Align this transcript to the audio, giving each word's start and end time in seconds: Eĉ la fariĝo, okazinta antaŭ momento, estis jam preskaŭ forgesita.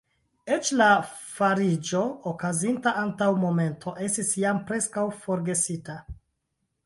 Eĉ 0.53 0.69
la 0.77 0.85
fariĝo, 1.33 1.99
okazinta 2.31 2.93
antaŭ 3.03 3.27
momento, 3.45 3.93
estis 4.07 4.31
jam 4.45 4.63
preskaŭ 4.71 5.05
forgesita. 5.27 5.99